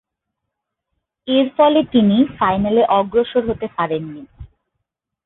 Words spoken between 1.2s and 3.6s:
এরফলে তিনি ফাইনালে অগ্রসর